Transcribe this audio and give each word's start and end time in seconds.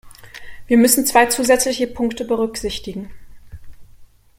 Wir 0.65 0.77
müssen 0.79 1.05
zwei 1.05 1.27
zusätzliche 1.27 1.85
Punkte 1.85 2.25
berücksichtigen. 2.25 3.11